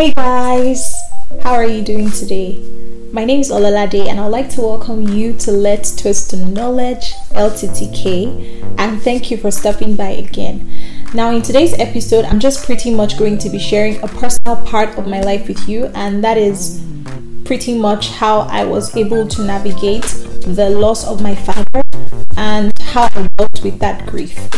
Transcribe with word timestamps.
Hey 0.00 0.14
guys, 0.14 0.98
how 1.42 1.52
are 1.52 1.66
you 1.66 1.82
doing 1.82 2.10
today? 2.10 2.56
My 3.12 3.26
name 3.26 3.40
is 3.40 3.50
Ololade 3.50 4.08
and 4.08 4.18
I'd 4.18 4.28
like 4.28 4.48
to 4.52 4.62
welcome 4.62 5.06
you 5.06 5.34
to 5.34 5.52
Let's 5.52 5.94
Toast 5.94 6.30
to 6.30 6.38
Knowledge 6.38 7.12
LTTK 7.32 8.78
and 8.78 9.02
thank 9.02 9.30
you 9.30 9.36
for 9.36 9.50
stopping 9.50 9.96
by 9.96 10.08
again. 10.08 10.72
Now, 11.12 11.30
in 11.32 11.42
today's 11.42 11.74
episode, 11.74 12.24
I'm 12.24 12.40
just 12.40 12.64
pretty 12.64 12.90
much 12.90 13.18
going 13.18 13.36
to 13.40 13.50
be 13.50 13.58
sharing 13.58 14.02
a 14.02 14.08
personal 14.08 14.56
part 14.64 14.96
of 14.96 15.06
my 15.06 15.20
life 15.20 15.46
with 15.46 15.68
you, 15.68 15.90
and 15.94 16.24
that 16.24 16.38
is 16.38 16.82
pretty 17.44 17.78
much 17.78 18.08
how 18.08 18.40
I 18.48 18.64
was 18.64 18.96
able 18.96 19.28
to 19.28 19.44
navigate 19.44 20.04
the 20.46 20.70
loss 20.70 21.06
of 21.06 21.20
my 21.20 21.34
father 21.34 21.82
and 22.38 22.72
how 22.78 23.02
I 23.02 23.28
dealt 23.36 23.62
with 23.62 23.78
that 23.80 24.06
grief. 24.06 24.48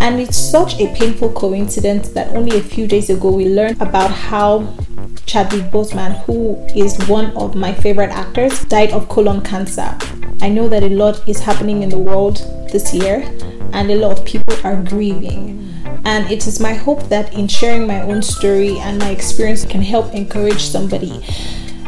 And 0.00 0.20
it's 0.20 0.36
such 0.36 0.80
a 0.80 0.92
painful 0.96 1.32
coincidence 1.34 2.08
that 2.10 2.34
only 2.34 2.58
a 2.58 2.62
few 2.62 2.88
days 2.88 3.10
ago 3.10 3.30
we 3.30 3.48
learned 3.48 3.80
about 3.80 4.10
how 4.10 4.74
Chadwick 5.28 5.70
Boseman, 5.70 6.16
who 6.24 6.56
is 6.74 6.96
one 7.06 7.36
of 7.36 7.54
my 7.54 7.74
favorite 7.74 8.10
actors, 8.10 8.64
died 8.64 8.92
of 8.92 9.10
colon 9.10 9.42
cancer. 9.42 9.94
I 10.40 10.48
know 10.48 10.68
that 10.68 10.82
a 10.82 10.88
lot 10.88 11.28
is 11.28 11.40
happening 11.40 11.82
in 11.82 11.90
the 11.90 11.98
world 11.98 12.38
this 12.72 12.94
year 12.94 13.22
and 13.74 13.90
a 13.90 13.96
lot 13.96 14.18
of 14.18 14.24
people 14.24 14.56
are 14.64 14.82
grieving. 14.82 15.70
And 16.06 16.30
it 16.32 16.46
is 16.46 16.60
my 16.60 16.72
hope 16.72 17.10
that 17.10 17.34
in 17.34 17.46
sharing 17.46 17.86
my 17.86 18.00
own 18.00 18.22
story 18.22 18.78
and 18.78 18.98
my 18.98 19.10
experience 19.10 19.66
can 19.66 19.82
help 19.82 20.14
encourage 20.14 20.62
somebody. 20.62 21.22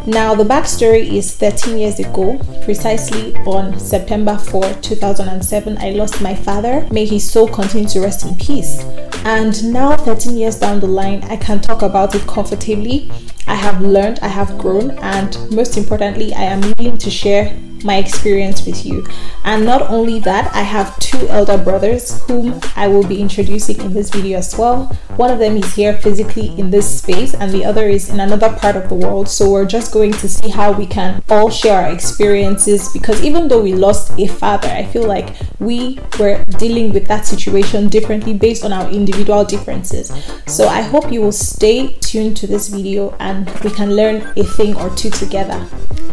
Now, 0.06 0.34
the 0.34 0.44
backstory 0.44 1.10
is 1.10 1.34
13 1.34 1.78
years 1.78 1.98
ago, 1.98 2.38
precisely 2.64 3.34
on 3.46 3.78
September 3.80 4.36
4, 4.36 4.74
2007, 4.82 5.78
I 5.78 5.90
lost 5.92 6.20
my 6.20 6.34
father. 6.34 6.86
May 6.90 7.06
his 7.06 7.30
soul 7.30 7.48
continue 7.48 7.88
to 7.88 8.00
rest 8.00 8.26
in 8.26 8.34
peace. 8.36 8.84
And 9.24 9.72
now, 9.72 9.96
13 9.96 10.36
years 10.36 10.58
down 10.58 10.80
the 10.80 10.86
line, 10.86 11.22
I 11.24 11.36
can 11.36 11.60
talk 11.60 11.82
about 11.82 12.14
it 12.14 12.22
comfortably. 12.26 13.10
I 13.50 13.54
have 13.54 13.80
learned, 13.80 14.20
I 14.20 14.28
have 14.28 14.56
grown, 14.58 14.92
and 15.00 15.36
most 15.50 15.76
importantly, 15.76 16.32
I 16.32 16.44
am 16.44 16.60
willing 16.78 16.98
to 16.98 17.10
share 17.10 17.52
my 17.84 17.96
experience 17.96 18.64
with 18.66 18.84
you. 18.86 19.06
And 19.44 19.64
not 19.64 19.82
only 19.82 20.18
that, 20.20 20.54
I 20.54 20.62
have 20.62 20.98
two 20.98 21.26
elder 21.28 21.58
brothers 21.58 22.22
whom 22.24 22.60
I 22.76 22.88
will 22.88 23.06
be 23.06 23.20
introducing 23.20 23.80
in 23.80 23.92
this 23.92 24.10
video 24.10 24.38
as 24.38 24.56
well. 24.56 24.86
One 25.16 25.30
of 25.30 25.38
them 25.38 25.56
is 25.56 25.74
here 25.74 25.96
physically 25.98 26.58
in 26.58 26.70
this 26.70 27.00
space, 27.00 27.34
and 27.34 27.52
the 27.52 27.64
other 27.64 27.88
is 27.88 28.08
in 28.08 28.20
another 28.20 28.52
part 28.56 28.76
of 28.76 28.88
the 28.88 28.94
world. 28.94 29.28
So 29.28 29.50
we're 29.50 29.66
just 29.66 29.92
going 29.92 30.12
to 30.12 30.28
see 30.28 30.48
how 30.48 30.72
we 30.72 30.86
can 30.86 31.22
all 31.28 31.50
share 31.50 31.82
our 31.82 31.92
experiences 31.92 32.88
because 32.92 33.22
even 33.22 33.48
though 33.48 33.60
we 33.60 33.74
lost 33.74 34.12
a 34.18 34.26
father, 34.26 34.68
I 34.68 34.84
feel 34.86 35.06
like 35.06 35.36
we 35.58 35.98
were 36.18 36.44
dealing 36.58 36.92
with 36.92 37.06
that 37.08 37.26
situation 37.26 37.88
differently 37.88 38.34
based 38.34 38.64
on 38.64 38.72
our 38.72 38.88
individual 38.90 39.44
differences. 39.44 40.12
So 40.46 40.68
I 40.68 40.82
hope 40.82 41.12
you 41.12 41.20
will 41.22 41.32
stay 41.32 41.94
tuned 42.00 42.36
to 42.38 42.46
this 42.46 42.68
video 42.68 43.16
and 43.20 43.39
we 43.62 43.70
can 43.70 43.96
learn 43.96 44.22
a 44.36 44.44
thing 44.44 44.76
or 44.76 44.90
two 44.96 45.10
together. 45.10 45.64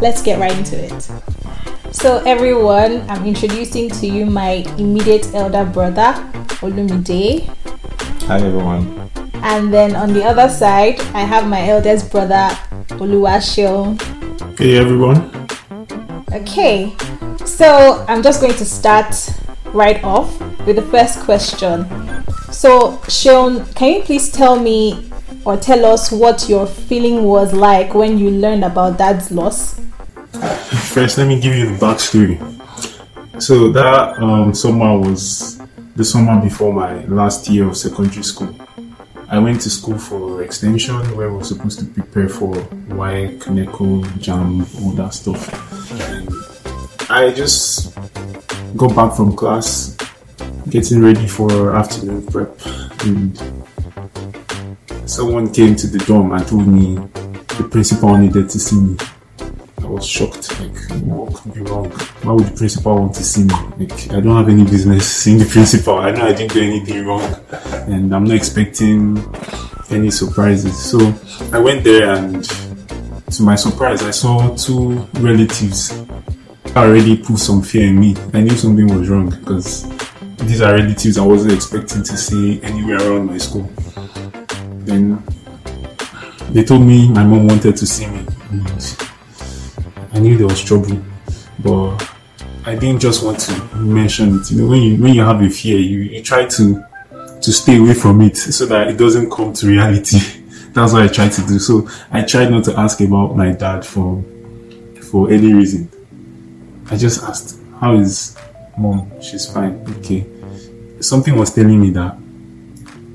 Let's 0.02 0.22
get 0.22 0.40
right 0.40 0.56
into 0.56 0.78
it. 0.78 1.10
So, 1.92 2.22
everyone, 2.26 3.10
I'm 3.10 3.26
introducing 3.26 3.90
to 3.90 4.08
you 4.08 4.26
my 4.26 4.66
immediate 4.78 5.34
elder 5.34 5.66
brother, 5.66 6.14
Olumide. 6.62 7.48
Hi, 8.28 8.38
everyone. 8.38 9.10
And 9.36 9.74
then 9.74 9.96
on 9.96 10.14
the 10.14 10.24
other 10.24 10.50
side, 10.50 11.00
I 11.14 11.22
have 11.22 11.48
my 11.48 11.68
eldest 11.68 12.12
brother, 12.12 12.50
Oluwashio. 13.00 13.98
Hey, 14.60 14.78
everyone. 14.78 15.32
Okay, 16.34 16.94
so 17.46 18.06
I'm 18.08 18.22
just 18.22 18.42
going 18.42 18.54
to 18.54 18.66
start 18.66 19.16
right 19.74 20.04
off 20.04 20.40
with 20.66 20.76
the 20.76 20.82
first 20.82 21.20
question. 21.22 21.88
So, 22.52 23.02
Sean, 23.08 23.66
can 23.74 23.94
you 23.94 24.02
please 24.04 24.32
tell 24.32 24.60
me 24.60 25.07
or 25.48 25.56
tell 25.56 25.86
us 25.86 26.12
what 26.12 26.50
your 26.50 26.68
feeling 26.68 27.24
was 27.24 27.54
like 27.54 27.94
when 27.94 28.18
you 28.18 28.30
learned 28.30 28.66
about 28.66 28.98
dad's 28.98 29.32
loss? 29.32 29.80
First, 30.92 31.18
let 31.18 31.26
me 31.26 31.40
give 31.40 31.56
you 31.56 31.68
the 31.72 31.78
backstory. 31.78 32.36
So 33.42 33.72
that 33.72 34.20
um, 34.20 34.54
summer 34.54 35.00
was 35.00 35.62
the 35.96 36.04
summer 36.04 36.42
before 36.42 36.74
my 36.74 37.06
last 37.06 37.48
year 37.48 37.70
of 37.70 37.78
secondary 37.78 38.24
school. 38.24 38.54
I 39.30 39.40
went 39.40 39.62
to 39.62 39.70
school 39.70 39.98
for 39.98 40.44
extension 40.44 40.96
where 41.16 41.30
we 41.30 41.38
were 41.38 41.46
supposed 41.46 41.80
to 41.80 41.86
prepare 41.86 42.28
for 42.28 42.54
WAEC, 42.90 43.50
NECO, 43.50 44.04
JAMB, 44.20 44.84
all 44.84 44.92
that 44.92 45.14
stuff. 45.14 45.48
And 46.12 46.30
I 47.10 47.32
just 47.32 47.96
got 48.76 48.94
back 48.94 49.16
from 49.16 49.34
class, 49.34 49.96
getting 50.70 51.02
ready 51.02 51.26
for 51.26 51.74
afternoon 51.74 52.26
prep, 52.28 52.54
and 53.06 53.67
someone 55.10 55.54
came 55.54 55.76
to 55.76 55.88
the 55.88 56.00
dorm 56.00 56.32
and 56.34 56.46
told 56.48 56.68
me 56.68 56.96
the 56.96 57.68
principal 57.72 58.18
needed 58.18 58.50
to 58.50 58.60
see 58.60 58.76
me. 58.80 58.98
I 59.80 59.86
was 59.86 60.06
shocked. 60.06 60.60
Like, 60.60 61.02
what 61.02 61.34
could 61.34 61.54
be 61.54 61.62
wrong? 61.62 61.90
Why 62.24 62.34
would 62.34 62.48
the 62.48 62.58
principal 62.58 62.96
want 63.00 63.16
to 63.16 63.24
see 63.24 63.44
me? 63.46 63.56
Like, 63.78 64.12
I 64.12 64.20
don't 64.20 64.36
have 64.36 64.50
any 64.50 64.66
business 64.66 65.10
seeing 65.24 65.38
the 65.38 65.46
principal. 65.46 65.96
I 65.96 66.12
know 66.12 66.26
I 66.26 66.34
didn't 66.34 66.54
do 66.54 66.62
anything 66.62 67.06
wrong, 67.06 67.24
and 67.88 68.14
I'm 68.14 68.26
not 68.26 68.36
expecting 68.36 69.18
any 69.90 70.12
surprises. 70.12 70.78
So 70.78 71.00
I 71.54 71.60
went 71.60 71.84
there, 71.84 72.14
and 72.14 72.44
to 73.32 73.44
my 73.44 73.56
surprise, 73.56 74.04
I 74.04 74.12
saw 74.12 74.56
two 74.56 75.08
relatives. 75.20 75.94
Already 76.76 77.18
put 77.18 77.40
some 77.40 77.62
fear 77.62 77.88
in 77.88 78.00
me. 78.00 78.16
I 78.34 78.42
knew 78.42 78.56
something 78.56 78.88
was 78.88 79.10
wrong 79.10 79.30
because 79.30 79.88
these 80.38 80.62
are 80.62 80.74
relatives 80.74 81.18
I 81.18 81.26
wasn't 81.26 81.54
expecting 81.54 82.04
to 82.04 82.18
see 82.18 82.62
anywhere 82.62 82.98
around 82.98 83.28
my 83.28 83.38
school. 83.38 83.72
Then 84.88 85.22
they 86.52 86.64
told 86.64 86.82
me 86.82 87.10
my 87.10 87.24
mom 87.26 87.46
wanted 87.46 87.76
to 87.76 87.86
see 87.86 88.08
me. 88.08 88.26
And 88.50 88.94
I 90.14 90.20
knew 90.20 90.38
there 90.38 90.48
was 90.48 90.64
trouble, 90.64 90.98
but 91.60 92.10
I 92.66 92.76
didn't 92.76 93.02
just 93.02 93.22
want 93.22 93.38
to 93.42 93.76
mention 93.76 94.40
it. 94.40 94.50
You 94.50 94.62
know, 94.62 94.68
when 94.68 94.82
you 94.82 94.96
when 94.96 95.14
you 95.14 95.24
have 95.24 95.42
a 95.42 95.50
fear, 95.50 95.78
you, 95.78 96.00
you 96.00 96.24
try 96.24 96.46
to 96.46 96.86
to 97.42 97.52
stay 97.52 97.78
away 97.78 97.94
from 97.96 98.22
it 98.22 98.38
so 98.38 98.66
that 98.68 98.88
it 98.88 98.98
doesn't 98.98 99.30
come 99.30 99.52
to 99.54 99.68
reality. 99.68 100.20
That's 100.72 100.94
what 100.94 101.02
I 101.02 101.08
tried 101.10 101.34
to 101.34 101.42
do. 101.46 101.60
So 101.60 101.90
I 102.10 102.22
tried 102.22 102.50
not 102.50 102.64
to 102.66 102.80
ask 102.80 103.02
about 103.02 103.36
my 103.36 103.52
dad 103.52 103.86
for 103.86 104.24
for 105.12 105.30
any 105.30 105.54
reason. 105.54 105.90
I 106.90 106.96
just 106.96 107.24
asked, 107.24 107.60
"How 107.82 107.96
is 107.96 108.38
mom? 108.78 109.12
She's 109.22 109.52
fine. 109.52 109.84
Okay." 109.98 110.26
Something 111.02 111.36
was 111.36 111.54
telling 111.54 111.82
me 111.82 111.90
that 111.92 112.18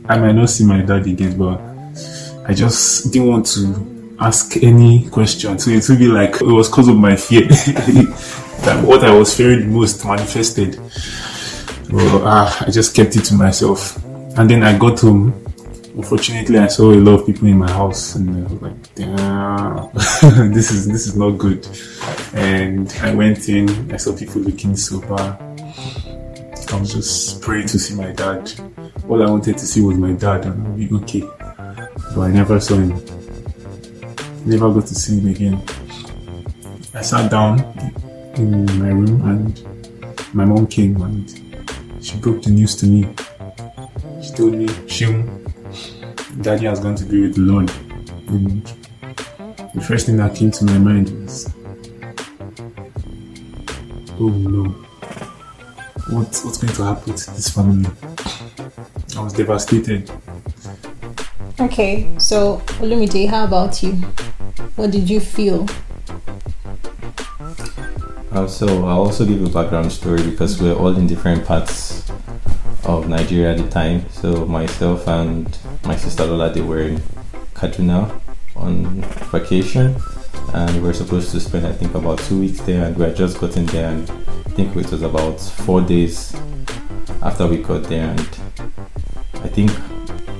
I 0.09 0.19
might 0.19 0.33
not 0.33 0.51
see 0.51 0.65
my 0.65 0.83
dad 0.83 1.07
again, 1.07 1.39
but 1.39 1.61
I 2.45 2.55
just 2.55 3.13
didn't 3.13 3.29
want 3.29 3.47
to 3.47 4.17
ask 4.21 4.57
any 4.63 5.09
question. 5.11 5.59
So 5.59 5.71
it 5.71 5.89
would 5.89 5.99
be 5.99 6.09
like 6.09 6.41
it 6.41 6.43
was 6.43 6.69
because 6.69 6.89
of 6.89 6.97
my 6.97 7.17
fear 7.17 7.43
that 7.47 8.83
what 8.85 9.05
I 9.05 9.15
was 9.15 9.37
fearing 9.37 9.73
most 9.73 10.05
manifested. 10.05 10.81
Well, 11.91 12.27
uh, 12.27 12.53
I 12.61 12.71
just 12.71 12.97
kept 12.97 13.17
it 13.17 13.25
to 13.27 13.35
myself. 13.35 14.03
And 14.37 14.49
then 14.49 14.63
I 14.63 14.77
got 14.79 15.01
home. 15.01 15.39
Unfortunately, 15.95 16.59
I 16.59 16.69
saw 16.69 16.91
a 16.91 16.97
lot 16.97 17.21
of 17.21 17.27
people 17.27 17.49
in 17.49 17.59
my 17.59 17.71
house, 17.71 18.15
and 18.15 18.31
I 18.35 18.49
was 18.49 18.63
like, 18.63 18.95
"Damn, 18.95 19.91
this 20.53 20.71
is 20.71 20.87
this 20.87 21.07
is 21.07 21.17
not 21.17 21.33
good." 21.33 21.69
And 22.33 22.91
I 23.03 23.15
went 23.15 23.47
in. 23.51 23.93
I 23.93 23.99
saw 23.99 24.17
people 24.17 24.41
looking 24.41 24.75
sober. 24.75 25.37
I 26.73 26.81
was 26.81 26.93
just 26.95 27.43
praying 27.43 27.69
to 27.69 27.79
see 27.79 27.95
my 27.95 28.13
dad. 28.13 28.53
All 29.09 29.23
I 29.23 29.31
wanted 29.31 29.59
to 29.59 29.67
see 29.67 29.81
was 29.83 29.99
my 29.99 30.13
dad, 30.13 30.47
and 30.47 30.67
I'll 30.67 30.77
be 30.77 30.91
okay. 31.03 31.23
But 32.15 32.21
I 32.21 32.31
never 32.31 32.59
saw 32.61 32.77
him 32.77 33.01
never 34.45 34.73
got 34.73 34.87
to 34.87 34.95
see 34.95 35.21
him 35.21 35.29
again. 35.29 35.63
I 36.95 37.03
sat 37.03 37.31
down 37.31 37.61
in 38.37 38.67
my 38.79 38.89
room 38.89 39.21
and 39.29 40.35
my 40.35 40.45
mom 40.45 40.67
came 40.67 41.01
and 41.03 41.29
she 42.05 42.17
broke 42.19 42.43
the 42.43 42.51
news 42.51 42.75
to 42.77 42.87
me. 42.87 43.03
She 44.23 44.33
told 44.33 44.55
me, 44.55 44.67
Shim, 44.89 45.29
Daddy 46.43 46.67
has 46.67 46.81
gone 46.81 46.97
to 46.97 47.05
be 47.05 47.23
with 47.23 47.37
the 47.37 47.43
Lord. 47.43 47.71
And 48.29 48.65
the 49.75 49.81
first 49.81 50.07
thing 50.07 50.17
that 50.17 50.35
came 50.35 50.51
to 50.51 50.65
my 50.65 50.79
mind 50.79 51.11
was, 51.23 51.53
oh 54.19 54.29
no, 54.29 54.75
what, 56.13 56.27
what's 56.45 56.59
going 56.59 56.73
to 56.75 56.85
happen 56.85 57.15
to 57.15 57.31
this 57.31 57.49
family? 57.49 57.91
I 59.17 59.21
was 59.21 59.33
devastated. 59.33 60.11
Okay, 61.61 62.09
so 62.19 62.59
Olumide, 62.81 63.29
how 63.29 63.45
about 63.45 63.83
you? 63.83 63.93
What 64.77 64.91
did 64.91 65.09
you 65.09 65.21
feel? 65.21 65.67
Uh, 68.31 68.47
so 68.47 68.67
I'll 68.87 69.03
also 69.03 69.25
give 69.27 69.45
a 69.45 69.49
background 69.51 69.93
story 69.93 70.23
because 70.23 70.61
we're 70.61 70.75
all 70.75 70.97
in 70.97 71.07
different 71.07 71.45
parts 71.45 72.11
of 72.85 73.09
Nigeria 73.09 73.53
at 73.53 73.59
the 73.59 73.69
time. 73.69 74.09
So 74.11 74.47
myself 74.47 75.07
and 75.07 75.57
my 75.85 75.97
sister 75.97 76.25
Lola, 76.25 76.53
they 76.53 76.63
were 76.63 76.81
in 76.81 77.03
Kaduna 77.55 78.21
on 78.57 79.03
vacation, 79.31 79.97
and 80.55 80.75
we 80.77 80.81
were 80.81 80.95
supposed 80.95 81.31
to 81.33 81.41
spend 81.41 81.67
I 81.67 81.73
think 81.73 81.95
about 81.95 82.19
two 82.21 82.41
weeks 82.41 82.61
there, 82.63 82.87
and 82.87 82.97
we 82.97 83.05
had 83.05 83.17
just 83.17 83.39
gotten 83.39 83.67
there, 83.67 83.91
and 83.91 84.11
I 84.11 84.22
think 84.55 84.77
it 84.77 84.91
was 84.91 85.03
about 85.03 85.41
four 85.41 85.81
days 85.81 86.35
after 87.23 87.47
we 87.47 87.59
got 87.59 87.85
there, 87.85 88.11
and 88.11 88.21
I 89.35 89.49
think 89.49 89.71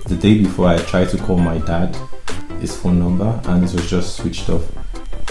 the 0.05 0.17
day 0.17 0.39
before 0.39 0.69
I 0.69 0.77
tried 0.79 1.09
to 1.11 1.19
call 1.19 1.39
my 1.39 1.59
dad 1.59 1.97
his 2.61 2.77
phone 2.77 2.99
number 2.99 3.41
and 3.45 3.65
it 3.65 3.73
was 3.73 3.89
just 3.89 4.17
switched 4.17 4.51
off. 4.51 4.63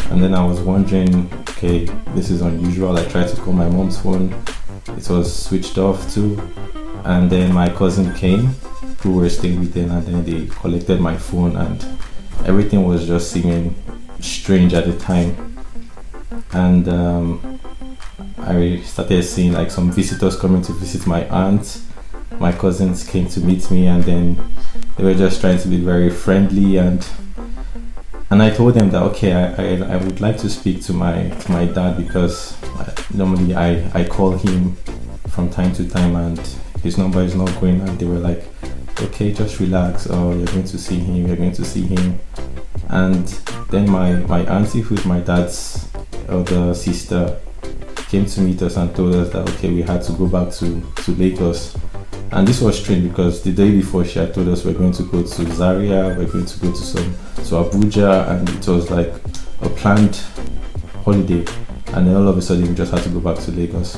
And 0.09 0.21
then 0.21 0.33
I 0.33 0.43
was 0.45 0.59
wondering, 0.61 1.31
okay, 1.49 1.85
this 2.15 2.29
is 2.29 2.41
unusual. 2.41 2.97
I 2.97 3.05
tried 3.05 3.29
to 3.29 3.35
call 3.41 3.53
my 3.53 3.69
mom's 3.69 4.01
phone, 4.01 4.33
it 4.97 5.07
was 5.09 5.45
switched 5.45 5.77
off 5.77 6.11
too. 6.13 6.41
And 7.05 7.29
then 7.29 7.53
my 7.53 7.69
cousin 7.69 8.13
came, 8.15 8.47
who 9.01 9.13
were 9.13 9.29
staying 9.29 9.59
with 9.59 9.73
them, 9.73 9.91
and 9.91 10.05
then 10.05 10.25
they 10.25 10.47
collected 10.55 10.99
my 10.99 11.17
phone, 11.17 11.55
and 11.55 11.85
everything 12.45 12.83
was 12.83 13.07
just 13.07 13.31
seeming 13.31 13.75
strange 14.19 14.73
at 14.73 14.85
the 14.85 14.97
time. 14.97 15.55
And 16.53 16.89
um, 16.89 17.50
I 18.41 18.81
started 18.81 19.23
seeing 19.23 19.53
like 19.53 19.71
some 19.71 19.91
visitors 19.91 20.35
coming 20.35 20.61
to 20.63 20.73
visit 20.73 21.07
my 21.07 21.27
aunt. 21.29 21.81
My 22.39 22.51
cousins 22.51 23.07
came 23.07 23.27
to 23.29 23.39
meet 23.39 23.69
me, 23.69 23.87
and 23.87 24.03
then 24.03 24.41
they 24.97 25.03
were 25.03 25.13
just 25.13 25.41
trying 25.41 25.59
to 25.59 25.67
be 25.67 25.77
very 25.77 26.09
friendly 26.09 26.77
and 26.77 27.07
and 28.29 28.41
I 28.41 28.49
told 28.49 28.75
them 28.75 28.89
that 28.91 29.03
okay, 29.03 29.33
I, 29.33 29.53
I, 29.55 29.93
I 29.93 29.97
would 29.97 30.21
like 30.21 30.37
to 30.37 30.49
speak 30.49 30.81
to 30.83 30.93
my 30.93 31.29
to 31.29 31.51
my 31.51 31.65
dad 31.65 31.97
because 31.97 32.55
uh, 32.63 32.93
normally 33.13 33.55
I, 33.55 33.91
I 33.93 34.07
call 34.07 34.31
him 34.31 34.75
from 35.27 35.49
time 35.49 35.73
to 35.73 35.87
time 35.87 36.15
and 36.15 36.39
his 36.81 36.97
number 36.97 37.21
is 37.21 37.35
not 37.35 37.47
going 37.59 37.81
and 37.81 37.99
they 37.99 38.05
were 38.05 38.19
like 38.19 38.45
okay 39.01 39.33
just 39.33 39.59
relax 39.59 40.07
or 40.07 40.35
you're 40.35 40.45
going 40.47 40.63
to 40.63 40.77
see 40.77 40.99
him 40.99 41.27
you're 41.27 41.35
going 41.35 41.51
to 41.51 41.65
see 41.65 41.81
him 41.81 42.19
and 42.89 43.27
then 43.69 43.89
my 43.89 44.13
my 44.13 44.41
auntie 44.45 44.81
who's 44.81 45.05
my 45.05 45.19
dad's 45.19 45.89
elder 46.29 46.73
sister 46.73 47.39
came 48.11 48.25
to 48.25 48.41
meet 48.41 48.61
us 48.61 48.77
and 48.77 48.93
told 48.95 49.15
us 49.15 49.29
that 49.29 49.49
okay 49.49 49.73
we 49.73 49.81
had 49.81 50.01
to 50.01 50.11
go 50.13 50.27
back 50.27 50.51
to 50.51 50.81
to 50.97 51.11
Lagos 51.15 51.75
and 52.33 52.47
this 52.47 52.61
was 52.61 52.81
strange 52.81 53.09
because 53.09 53.43
the 53.43 53.51
day 53.51 53.71
before 53.71 54.05
she 54.05 54.17
had 54.17 54.33
told 54.33 54.47
us 54.47 54.63
we're 54.63 54.73
going 54.73 54.93
to 54.93 55.03
go 55.03 55.21
to 55.21 55.51
Zaria, 55.51 56.15
we're 56.17 56.31
going 56.31 56.45
to 56.45 56.59
go 56.59 56.71
to 56.71 56.77
some 56.77 57.13
to 57.35 57.55
Abuja, 57.55 58.29
and 58.29 58.49
it 58.49 58.65
was 58.69 58.89
like 58.89 59.13
a 59.61 59.69
planned 59.69 60.15
holiday. 61.03 61.45
And 61.87 62.07
then 62.07 62.15
all 62.15 62.29
of 62.29 62.37
a 62.37 62.41
sudden 62.41 62.69
we 62.69 62.73
just 62.73 62.93
had 62.93 63.03
to 63.03 63.09
go 63.09 63.19
back 63.19 63.37
to 63.43 63.51
Lagos. 63.51 63.97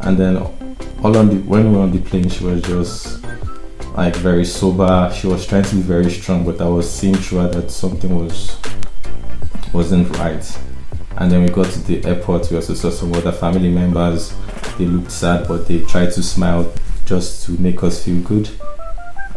And 0.00 0.18
then 0.18 0.36
all 0.36 1.16
on 1.16 1.30
the 1.30 1.36
when 1.46 1.70
we 1.70 1.76
were 1.78 1.84
on 1.84 1.90
the 1.90 2.02
plane, 2.02 2.28
she 2.28 2.44
was 2.44 2.60
just 2.60 3.24
like 3.96 4.14
very 4.16 4.44
sober. 4.44 5.10
She 5.14 5.26
was 5.26 5.46
trying 5.46 5.64
to 5.64 5.76
be 5.76 5.80
very 5.80 6.10
strong, 6.10 6.44
but 6.44 6.60
I 6.60 6.68
was 6.68 6.90
seeing 6.90 7.14
through 7.14 7.38
her 7.38 7.48
that 7.48 7.70
something 7.70 8.14
was 8.14 8.58
wasn't 9.72 10.14
right. 10.18 10.44
And 11.18 11.32
then 11.32 11.42
we 11.42 11.48
got 11.50 11.70
to 11.72 11.80
the 11.80 12.04
airport. 12.04 12.48
We 12.48 12.56
also 12.56 12.74
saw 12.74 12.90
some 12.90 13.12
other 13.12 13.32
family 13.32 13.70
members. 13.70 14.32
They 14.78 14.86
looked 14.86 15.10
sad, 15.10 15.48
but 15.48 15.66
they 15.66 15.82
tried 15.84 16.12
to 16.12 16.22
smile 16.22 16.72
just 17.06 17.44
to 17.46 17.60
make 17.60 17.82
us 17.82 18.04
feel 18.04 18.20
good. 18.22 18.48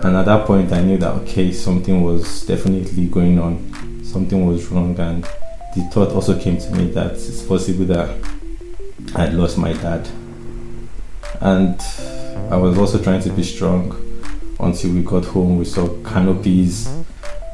And 0.04 0.16
at 0.16 0.26
that 0.26 0.46
point, 0.46 0.72
I 0.72 0.82
knew 0.82 0.98
that 1.00 1.14
okay, 1.22 1.52
something 1.52 2.04
was 2.04 2.46
definitely 2.46 3.08
going 3.08 3.40
on, 3.40 4.04
something 4.04 4.46
was 4.46 4.68
wrong, 4.68 4.98
and 5.00 5.24
the 5.24 5.88
thought 5.92 6.10
also 6.10 6.40
came 6.40 6.58
to 6.58 6.72
me 6.72 6.92
that 6.92 7.14
it's 7.14 7.42
possible 7.44 7.86
that 7.86 8.10
I 9.16 9.26
would 9.26 9.34
lost 9.34 9.58
my 9.58 9.74
dad. 9.74 10.08
And 11.40 11.80
I 12.52 12.58
was 12.58 12.78
also 12.78 13.02
trying 13.02 13.22
to 13.22 13.32
be 13.32 13.44
strong 13.44 13.96
until 14.60 14.94
we 14.94 15.02
got 15.02 15.26
home. 15.26 15.58
We 15.58 15.66
saw 15.66 15.88
canopies. 16.04 16.90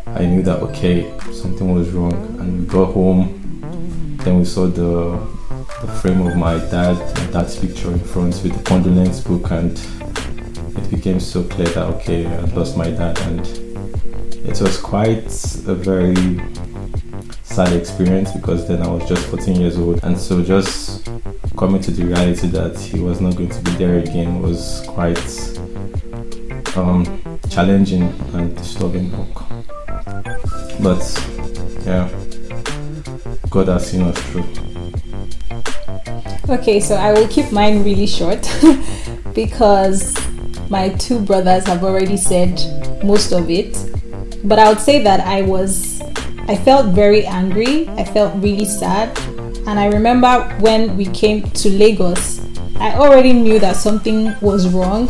I 0.08 0.26
knew 0.26 0.42
that 0.44 0.60
okay, 0.64 1.18
something 1.32 1.74
was 1.74 1.90
wrong, 1.92 2.14
and 2.40 2.60
we 2.60 2.66
got 2.66 2.92
home. 2.94 3.37
Then 4.28 4.40
we 4.40 4.44
saw 4.44 4.68
the 4.68 5.26
the 5.80 5.88
frame 6.02 6.28
of 6.28 6.36
my 6.36 6.58
dad, 6.58 6.98
dad's 7.32 7.58
picture 7.58 7.90
in 7.90 8.00
front 8.00 8.44
with 8.44 8.58
the 8.58 8.64
condolence 8.66 9.22
book 9.22 9.52
and 9.52 9.80
it 10.78 10.90
became 10.90 11.22
so 11.22 11.46
clear 11.46 11.70
that 11.70 11.86
okay, 11.96 12.26
I 12.26 12.42
lost 12.48 12.76
my 12.76 12.90
dad, 12.90 13.18
and 13.20 13.40
it 14.46 14.60
was 14.60 14.82
quite 14.82 15.32
a 15.66 15.76
very 15.76 16.42
sad 17.44 17.72
experience 17.72 18.34
because 18.34 18.68
then 18.68 18.82
I 18.82 18.90
was 18.90 19.08
just 19.08 19.26
14 19.28 19.62
years 19.62 19.78
old, 19.78 20.04
and 20.04 20.20
so 20.20 20.44
just 20.44 21.10
coming 21.58 21.82
to 21.84 21.92
the 21.92 22.04
reality 22.04 22.48
that 22.48 22.78
he 22.78 23.00
was 23.00 23.22
not 23.22 23.38
going 23.38 23.50
to 23.50 23.62
be 23.62 23.72
there 23.78 24.00
again 24.00 24.42
was 24.42 24.84
quite 24.90 25.26
um, 26.76 27.40
challenging 27.50 28.14
and 28.34 28.58
disturbing. 28.58 29.10
But 30.84 31.02
yeah, 31.86 32.10
God 33.58 33.70
has 33.70 33.90
seen 33.90 34.04
us 34.04 34.22
through. 34.30 34.46
Okay, 36.48 36.80
so 36.80 36.94
I 36.94 37.12
will 37.12 37.28
keep 37.28 37.52
mine 37.52 37.84
really 37.84 38.06
short 38.06 38.48
because 39.34 40.14
my 40.70 40.90
two 40.90 41.20
brothers 41.20 41.66
have 41.66 41.84
already 41.84 42.18
said 42.18 42.54
most 43.04 43.32
of 43.32 43.50
it. 43.50 43.74
But 44.44 44.60
I 44.60 44.70
would 44.70 44.80
say 44.80 45.02
that 45.02 45.22
I 45.22 45.42
was, 45.42 46.00
I 46.48 46.56
felt 46.56 46.94
very 46.94 47.26
angry. 47.26 47.90
I 47.98 48.06
felt 48.06 48.36
really 48.44 48.66
sad. 48.66 49.18
And 49.66 49.80
I 49.80 49.88
remember 49.88 50.44
when 50.60 50.96
we 50.96 51.06
came 51.06 51.42
to 51.42 51.70
Lagos, 51.72 52.40
I 52.76 52.94
already 52.94 53.34
knew 53.34 53.58
that 53.58 53.76
something 53.76 54.36
was 54.40 54.72
wrong. 54.72 55.10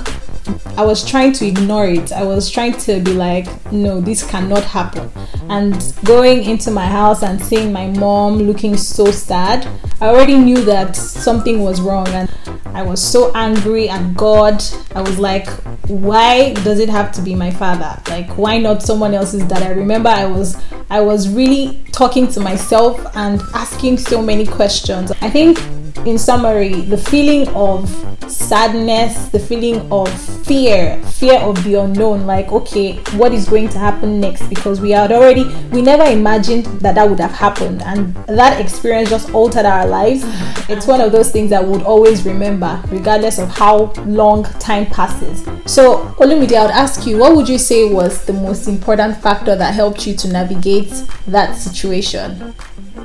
I 0.78 0.84
was 0.86 1.06
trying 1.06 1.34
to 1.34 1.46
ignore 1.46 1.88
it. 1.88 2.12
I 2.12 2.24
was 2.24 2.50
trying 2.50 2.74
to 2.74 3.00
be 3.00 3.14
like, 3.14 3.48
no, 3.72 4.02
this 4.02 4.26
cannot 4.26 4.64
happen. 4.64 5.10
And 5.50 5.94
going 6.04 6.44
into 6.44 6.72
my 6.72 6.86
house 6.86 7.24
and 7.24 7.42
seeing 7.44 7.72
my 7.72 7.88
mom 7.88 8.38
looking 8.38 8.78
so 8.78 9.12
sad, 9.12 9.68
I 10.02 10.08
already 10.08 10.38
knew 10.38 10.62
that 10.66 10.96
something 10.96 11.62
was 11.62 11.82
wrong. 11.82 12.08
And 12.10 12.30
I 12.68 12.84
was 12.84 13.02
so 13.02 13.32
angry 13.34 13.90
at 13.90 14.16
God. 14.16 14.64
I 14.94 15.02
was 15.02 15.18
like, 15.18 15.48
why 15.88 16.54
does 16.54 16.80
it 16.80 16.90
have 16.90 17.12
to 17.14 17.22
be 17.22 17.34
my 17.34 17.50
father? 17.50 18.00
Like 18.10 18.30
why 18.38 18.58
not 18.58 18.84
someone 18.84 19.14
else's 19.14 19.44
dad? 19.44 19.64
I 19.64 19.70
remember 19.70 20.10
I 20.10 20.26
was 20.26 20.62
I 20.90 21.02
was 21.02 21.30
really 21.30 21.84
talking 21.92 22.28
to 22.30 22.40
myself 22.40 23.00
and 23.16 23.42
asking 23.54 23.98
so 23.98 24.22
many 24.22 24.46
questions. 24.46 25.12
I 25.22 25.30
think 25.30 25.58
in 26.06 26.18
summary, 26.18 26.82
the 26.82 26.98
feeling 26.98 27.48
of 27.50 27.90
sadness, 28.32 29.30
the 29.30 29.40
feeling 29.40 29.92
of 29.92 30.10
fear, 30.46 31.02
fear 31.04 31.40
of 31.40 31.62
the 31.64 31.76
unknown, 31.76 32.26
like, 32.26 32.52
okay, 32.52 32.98
what 33.18 33.34
is 33.34 33.48
going 33.48 33.70
to 33.70 33.80
happen 33.80 34.20
next? 34.20 34.48
Because 34.48 34.80
we 34.80 34.92
had 34.92 35.12
already, 35.12 35.44
we 35.72 35.82
never 35.82 36.04
imagined 36.04 36.66
that 36.82 36.96
that 36.96 37.10
would 37.10 37.20
have 37.20 37.32
happened. 37.32 37.82
And 37.84 38.16
that 38.28 38.60
experience 38.60 39.10
just 39.10 39.34
altered 39.34 39.66
our 39.66 39.88
lives. 39.88 40.24
It's 40.70 40.88
one 40.88 41.02
of 41.02 41.12
those 41.12 41.32
things 41.32 41.50
that 41.50 41.64
we 41.64 41.72
would 41.72 41.84
always 41.84 42.26
remember, 42.26 42.82
regardless 42.88 43.40
of 43.40 43.50
how 43.50 43.94
long 44.06 44.44
time 44.60 44.86
passes. 44.88 45.44
So, 45.66 46.06
Olumide, 46.20 46.54
I 46.54 46.64
would 46.64 46.72
ask 46.72 47.06
you, 47.06 47.18
what 47.18 47.36
would 47.36 47.50
you 47.50 47.58
say 47.58 47.92
was 47.92 48.26
the 48.26 48.33
most 48.33 48.68
important 48.68 49.18
factor 49.18 49.56
that 49.56 49.74
helped 49.74 50.06
you 50.06 50.16
to 50.16 50.28
navigate 50.28 50.92
that 51.28 51.56
situation 51.56 52.54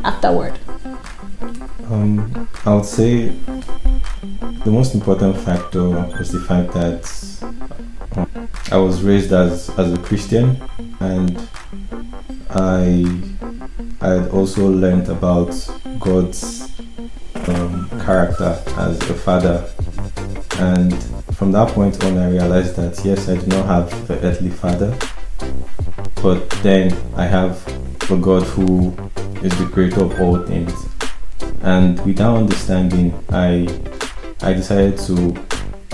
afterward? 0.04 0.58
Um, 1.92 2.48
I 2.64 2.74
would 2.74 2.86
say 2.86 3.28
the 4.64 4.70
most 4.70 4.94
important 4.94 5.36
factor 5.36 5.90
was 5.90 6.32
the 6.32 6.40
fact 6.40 6.72
that 6.72 7.04
um, 8.16 8.48
I 8.70 8.78
was 8.78 9.02
raised 9.02 9.30
as 9.34 9.68
as 9.78 9.92
a 9.92 9.98
Christian, 9.98 10.56
and 11.00 11.36
I 12.48 13.04
I 14.00 14.08
had 14.08 14.30
also 14.30 14.70
learned 14.70 15.10
about 15.10 15.52
God's 16.00 16.72
um, 17.48 17.90
character 18.06 18.58
as 18.78 18.98
a 19.10 19.14
father, 19.14 19.70
and 20.60 20.94
from 21.36 21.52
that 21.52 21.74
point 21.74 22.02
on, 22.04 22.16
I 22.16 22.30
realized 22.30 22.76
that 22.76 23.04
yes, 23.04 23.28
I 23.28 23.36
do 23.36 23.46
not 23.48 23.66
have 23.66 24.10
an 24.10 24.18
earthly 24.24 24.50
father, 24.50 24.96
but 26.22 26.48
then 26.62 26.96
I 27.16 27.26
have 27.26 27.62
a 28.10 28.16
God 28.16 28.44
who 28.44 28.96
is 29.42 29.52
the 29.58 29.68
creator 29.70 30.04
of 30.04 30.18
all 30.18 30.38
things 30.46 30.72
and 31.62 32.04
with 32.04 32.16
that 32.16 32.28
understanding 32.28 33.12
i 33.30 33.66
i 34.42 34.52
decided 34.52 34.98
to 34.98 35.14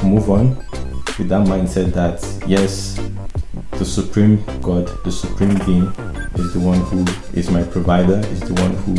move 0.02 0.30
on 0.30 0.56
with 1.18 1.28
that 1.28 1.46
mindset 1.46 1.92
that 1.92 2.22
yes 2.46 3.00
the 3.72 3.84
supreme 3.84 4.42
god 4.62 4.86
the 5.04 5.12
supreme 5.12 5.56
being 5.66 5.86
is 6.36 6.52
the 6.52 6.60
one 6.60 6.80
who 6.80 7.04
is 7.38 7.50
my 7.50 7.62
provider 7.64 8.18
is 8.28 8.40
the 8.40 8.54
one 8.62 8.74
who 8.84 8.94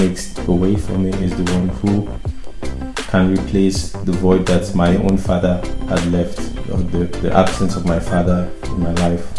makes 0.00 0.36
a 0.46 0.52
way 0.52 0.76
for 0.76 0.96
me 0.98 1.10
is 1.24 1.36
the 1.36 1.52
one 1.54 1.68
who 1.68 2.08
can 3.08 3.32
replace 3.32 3.92
the 4.04 4.12
void 4.12 4.46
that 4.46 4.74
my 4.74 4.94
own 4.96 5.16
father 5.16 5.56
had 5.88 6.04
left 6.12 6.38
or 6.68 6.76
the, 6.92 7.06
the 7.22 7.32
absence 7.32 7.74
of 7.74 7.86
my 7.86 7.98
father 7.98 8.50
in 8.64 8.80
my 8.80 8.92
life. 8.92 9.38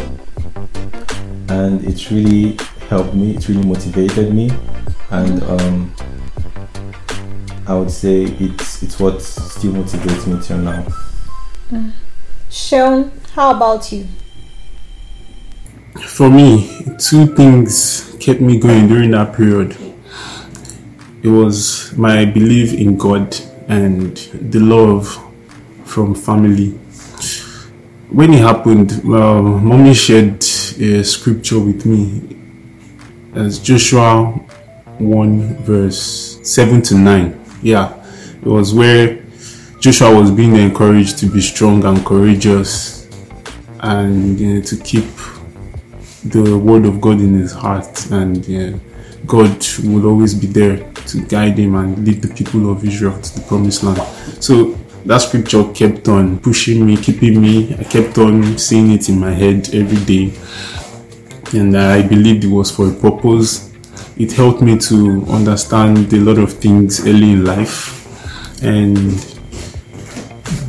And 1.48 1.84
it's 1.84 2.10
really 2.10 2.56
helped 2.88 3.14
me 3.14 3.36
it's 3.36 3.48
really 3.48 3.64
motivated 3.64 4.34
me. 4.34 4.50
And 5.10 5.42
um, 5.44 5.94
I 7.70 7.74
would 7.74 7.92
say 7.92 8.22
it's 8.24 8.82
it's 8.82 8.98
what 8.98 9.22
still 9.22 9.70
motivates 9.70 10.26
me 10.26 10.42
till 10.42 10.58
now. 10.58 10.84
Mm. 11.70 11.92
Sean, 12.50 13.12
how 13.32 13.54
about 13.54 13.92
you? 13.92 14.08
For 16.04 16.28
me, 16.28 16.68
two 16.98 17.26
things 17.36 18.16
kept 18.18 18.40
me 18.40 18.58
going 18.58 18.88
during 18.88 19.12
that 19.12 19.36
period. 19.36 19.76
It 21.22 21.28
was 21.28 21.96
my 21.96 22.24
belief 22.24 22.72
in 22.72 22.96
God 22.96 23.38
and 23.68 24.16
the 24.16 24.58
love 24.58 25.06
from 25.84 26.16
family. 26.16 26.70
When 28.10 28.34
it 28.34 28.40
happened, 28.40 29.00
well, 29.04 29.44
mommy 29.44 29.94
shared 29.94 30.42
a 30.42 31.04
scripture 31.04 31.60
with 31.60 31.86
me. 31.86 32.36
As 33.32 33.60
Joshua 33.60 34.24
1, 34.98 35.54
verse 35.62 36.40
7 36.42 36.82
to 36.82 36.96
9. 36.96 37.39
Yeah, 37.62 37.94
it 38.40 38.46
was 38.46 38.72
where 38.74 39.22
Joshua 39.80 40.14
was 40.14 40.30
being 40.30 40.56
encouraged 40.56 41.18
to 41.18 41.26
be 41.26 41.40
strong 41.40 41.84
and 41.84 42.04
courageous 42.04 43.08
and 43.80 44.38
you 44.38 44.54
know, 44.54 44.60
to 44.62 44.76
keep 44.76 45.06
the 46.24 46.58
word 46.58 46.84
of 46.84 47.00
God 47.00 47.20
in 47.20 47.34
his 47.34 47.52
heart. 47.52 48.10
And 48.10 48.44
God 49.26 49.66
will 49.84 50.06
always 50.06 50.34
be 50.34 50.46
there 50.46 50.90
to 50.92 51.26
guide 51.26 51.58
him 51.58 51.74
and 51.74 52.06
lead 52.06 52.22
the 52.22 52.32
people 52.32 52.70
of 52.70 52.84
Israel 52.84 53.20
to 53.20 53.40
the 53.40 53.46
promised 53.46 53.82
land. 53.82 54.00
So 54.42 54.74
that 55.06 55.18
scripture 55.18 55.64
kept 55.72 56.08
on 56.08 56.38
pushing 56.40 56.84
me, 56.84 56.96
keeping 56.96 57.40
me. 57.40 57.74
I 57.74 57.84
kept 57.84 58.18
on 58.18 58.58
seeing 58.58 58.90
it 58.90 59.08
in 59.08 59.18
my 59.18 59.32
head 59.32 59.74
every 59.74 60.04
day. 60.04 61.58
And 61.58 61.76
I 61.76 62.06
believed 62.06 62.44
it 62.44 62.48
was 62.48 62.70
for 62.70 62.90
a 62.90 62.92
purpose. 62.92 63.69
It 64.16 64.32
helped 64.32 64.60
me 64.62 64.78
to 64.78 65.24
understand 65.28 66.12
a 66.12 66.16
lot 66.16 66.38
of 66.38 66.52
things 66.54 67.06
early 67.06 67.32
in 67.32 67.44
life. 67.44 67.96
And 68.62 69.12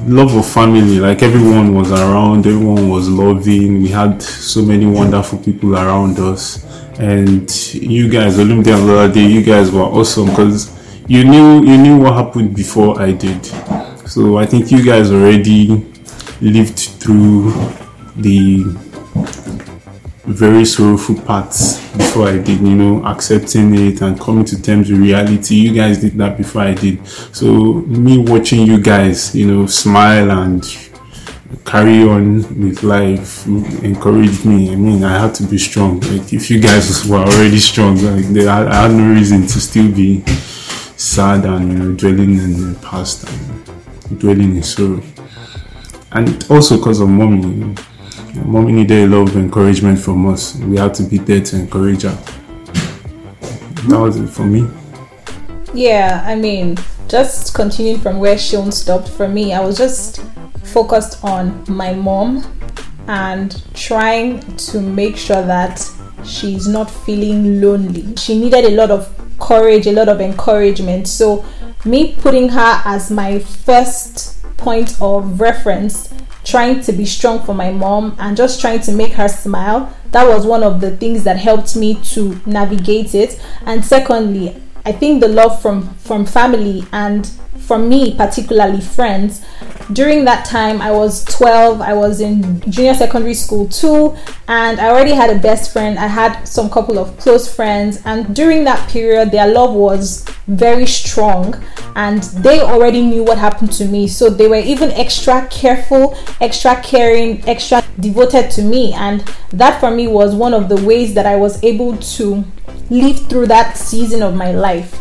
love 0.07 0.35
of 0.35 0.47
family, 0.47 0.99
like 0.99 1.21
everyone 1.21 1.75
was 1.75 1.91
around, 1.91 2.47
everyone 2.47 2.89
was 2.89 3.09
loving. 3.09 3.81
We 3.81 3.89
had 3.89 4.21
so 4.21 4.61
many 4.61 4.85
wonderful 4.85 5.39
people 5.39 5.75
around 5.75 6.19
us. 6.19 6.65
And 6.99 7.49
you 7.73 8.09
guys, 8.09 8.37
Olumide 8.37 9.29
you 9.29 9.41
guys 9.41 9.71
were 9.71 9.81
awesome 9.81 10.27
because 10.27 10.77
you 11.07 11.23
knew 11.23 11.63
you 11.65 11.77
knew 11.77 11.97
what 11.97 12.13
happened 12.13 12.55
before 12.55 13.01
I 13.01 13.11
did. 13.11 13.45
So 14.07 14.37
I 14.37 14.45
think 14.45 14.71
you 14.71 14.83
guys 14.83 15.11
already 15.11 15.67
lived 16.41 16.79
through 16.79 17.51
the 18.15 18.90
very 20.23 20.65
sorrowful 20.65 21.19
parts 21.21 21.79
before 21.97 22.27
I 22.27 22.37
did, 22.37 22.61
you 22.61 22.75
know, 22.75 23.03
accepting 23.05 23.73
it 23.75 24.01
and 24.01 24.19
coming 24.19 24.45
to 24.45 24.61
terms 24.61 24.91
with 24.91 24.99
reality. 24.99 25.55
You 25.55 25.73
guys 25.73 25.99
did 25.99 26.13
that 26.13 26.37
before 26.37 26.61
I 26.61 26.73
did. 26.73 27.05
So 27.07 27.73
me 27.73 28.19
watching 28.19 28.67
you 28.67 28.79
guys, 28.79 29.35
you 29.35 29.47
know, 29.47 29.65
smile 29.65 30.31
and 30.31 30.63
carry 31.65 32.03
on 32.03 32.37
with 32.63 32.83
life 32.83 33.45
encouraged 33.83 34.45
me. 34.45 34.71
I 34.71 34.75
mean, 34.75 35.03
I 35.03 35.19
had 35.19 35.33
to 35.35 35.43
be 35.43 35.57
strong. 35.57 35.99
Like 36.01 36.31
if 36.33 36.49
you 36.51 36.59
guys 36.59 37.05
were 37.07 37.17
already 37.17 37.59
strong, 37.59 37.95
like 37.95 38.25
I 38.47 38.83
had 38.83 38.91
no 38.91 39.13
reason 39.13 39.41
to 39.47 39.59
still 39.59 39.91
be 39.91 40.23
sad 40.97 41.45
and 41.45 41.71
you 41.71 41.79
know 41.79 41.95
dwelling 41.95 42.37
in 42.37 42.73
the 42.73 42.79
past 42.79 43.27
and 43.27 44.19
dwelling 44.19 44.55
in 44.55 44.63
sorrow. 44.63 45.01
And 46.11 46.45
also 46.49 46.77
because 46.77 46.99
of 46.99 47.09
mommy. 47.09 47.75
Mommy 48.33 48.71
needed 48.71 49.03
a 49.03 49.07
lot 49.07 49.29
of 49.29 49.35
encouragement 49.35 49.99
from 49.99 50.27
us. 50.27 50.55
We 50.55 50.77
had 50.77 50.93
to 50.95 51.03
be 51.03 51.17
there 51.17 51.41
to 51.41 51.55
encourage 51.57 52.03
her. 52.03 52.17
That 53.87 53.99
was 53.99 54.17
it 54.17 54.27
for 54.27 54.45
me. 54.45 54.67
Yeah, 55.73 56.23
I 56.25 56.35
mean, 56.35 56.77
just 57.07 57.53
continuing 57.53 57.99
from 57.99 58.19
where 58.19 58.37
Sean 58.37 58.71
stopped, 58.71 59.09
for 59.09 59.27
me, 59.27 59.53
I 59.53 59.59
was 59.59 59.77
just 59.77 60.21
focused 60.63 61.23
on 61.23 61.63
my 61.67 61.93
mom 61.93 62.45
and 63.07 63.61
trying 63.73 64.39
to 64.55 64.79
make 64.79 65.17
sure 65.17 65.41
that 65.43 65.85
she's 66.23 66.67
not 66.67 66.89
feeling 66.89 67.59
lonely. 67.61 68.15
She 68.15 68.39
needed 68.39 68.65
a 68.65 68.71
lot 68.71 68.91
of 68.91 69.13
courage, 69.39 69.87
a 69.87 69.91
lot 69.91 70.07
of 70.07 70.21
encouragement. 70.21 71.07
So, 71.07 71.43
me 71.83 72.15
putting 72.15 72.49
her 72.49 72.81
as 72.85 73.11
my 73.11 73.39
first 73.39 74.41
point 74.57 75.01
of 75.01 75.41
reference, 75.41 76.13
trying 76.43 76.81
to 76.81 76.91
be 76.91 77.05
strong 77.05 77.43
for 77.43 77.53
my 77.53 77.71
mom 77.71 78.15
and 78.19 78.35
just 78.35 78.61
trying 78.61 78.81
to 78.81 78.91
make 78.91 79.13
her 79.13 79.27
smile, 79.27 79.95
that 80.11 80.27
was 80.27 80.45
one 80.45 80.63
of 80.63 80.81
the 80.81 80.95
things 80.97 81.23
that 81.23 81.37
helped 81.37 81.75
me 81.75 81.95
to 82.03 82.39
navigate 82.45 83.15
it. 83.15 83.41
And 83.65 83.83
secondly, 83.83 84.61
I 84.85 84.91
think 84.91 85.21
the 85.21 85.27
love 85.27 85.61
from 85.61 85.93
from 85.95 86.25
family 86.25 86.83
and 86.91 87.29
for 87.71 87.79
me 87.79 88.13
particularly 88.17 88.81
friends 88.81 89.45
during 89.93 90.25
that 90.25 90.43
time 90.43 90.81
i 90.81 90.91
was 90.91 91.23
12 91.23 91.79
i 91.79 91.93
was 91.93 92.19
in 92.19 92.59
junior 92.69 92.93
secondary 92.93 93.33
school 93.33 93.65
too 93.69 94.13
and 94.49 94.77
i 94.81 94.89
already 94.89 95.13
had 95.13 95.29
a 95.29 95.39
best 95.39 95.71
friend 95.71 95.97
i 95.97 96.05
had 96.05 96.43
some 96.43 96.69
couple 96.69 96.99
of 96.99 97.17
close 97.17 97.47
friends 97.55 98.01
and 98.03 98.35
during 98.35 98.65
that 98.65 98.89
period 98.89 99.31
their 99.31 99.47
love 99.47 99.73
was 99.73 100.25
very 100.47 100.85
strong 100.85 101.55
and 101.95 102.23
they 102.43 102.59
already 102.59 103.01
knew 103.01 103.23
what 103.23 103.37
happened 103.37 103.71
to 103.71 103.85
me 103.85 104.05
so 104.05 104.29
they 104.29 104.49
were 104.49 104.65
even 104.73 104.91
extra 104.91 105.47
careful 105.49 106.13
extra 106.41 106.75
caring 106.81 107.41
extra 107.47 107.81
devoted 108.01 108.51
to 108.51 108.61
me 108.61 108.91
and 108.95 109.21
that 109.51 109.79
for 109.79 109.91
me 109.91 110.09
was 110.09 110.35
one 110.35 110.53
of 110.53 110.67
the 110.67 110.75
ways 110.85 111.13
that 111.13 111.25
i 111.25 111.37
was 111.37 111.63
able 111.63 111.95
to 111.95 112.43
live 112.89 113.17
through 113.29 113.45
that 113.45 113.77
season 113.77 114.21
of 114.21 114.35
my 114.35 114.51
life 114.51 114.99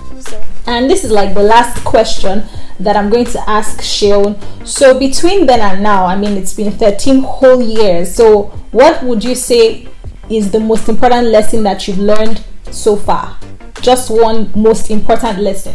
and 0.67 0.91
this 0.91 1.05
is 1.05 1.11
like 1.11 1.35
the 1.35 1.43
last 1.43 1.85
question 1.85 2.45
that 2.81 2.97
I'm 2.97 3.11
going 3.11 3.27
to 3.27 3.51
ask 3.51 3.83
Sean. 3.83 4.39
So 4.65 4.99
between 4.99 5.47
then 5.47 5.61
and 5.61 5.83
now, 5.83 6.07
I 6.07 6.17
mean, 6.17 6.37
it's 6.37 6.55
been 6.55 6.73
13 6.73 7.23
whole 7.23 7.63
years. 7.63 8.15
So 8.15 8.45
what 8.73 9.03
would 9.03 9.23
you 9.23 9.35
say 9.35 9.89
is 10.29 10.51
the 10.51 10.61
most 10.61 10.89
important 10.89 11.29
lesson 11.29 11.63
that 11.65 11.87
you've 11.87 11.99
learned 11.99 12.43
so 12.71 12.97
far? 12.97 13.39
Just 13.81 14.11
one 14.11 14.51
most 14.55 14.91
important 14.91 15.39
lesson. 15.39 15.75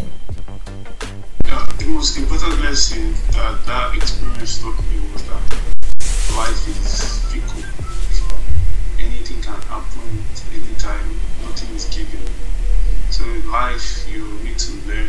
Yeah, 1.45 1.65
the 1.77 1.85
most 1.87 2.17
important 2.17 2.61
lesson 2.61 3.13
that 3.31 3.65
that 3.65 3.95
experience 3.95 4.61
taught 4.61 4.77
me 4.77 4.99
was 5.11 5.23
that 5.23 5.41
life 6.37 6.67
is 6.67 7.25
fickle. 7.31 7.63
Anything 8.99 9.41
can 9.41 9.61
happen 9.63 10.23
at 10.31 10.43
any 10.53 10.75
time. 10.77 11.09
Nothing 11.43 11.75
is 11.75 11.85
given. 11.85 12.21
So 13.15 13.23
in 13.23 13.49
life, 13.49 14.05
you 14.11 14.27
need 14.43 14.59
to 14.59 14.73
learn 14.89 15.07